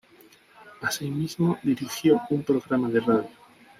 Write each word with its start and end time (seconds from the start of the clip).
Asimismo 0.81 1.59
dirigió 1.61 2.21
un 2.31 2.41
programa 2.41 2.89
de 2.89 3.01
radio. 3.01 3.29